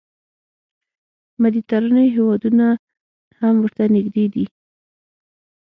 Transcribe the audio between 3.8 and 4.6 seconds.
نږدې دي.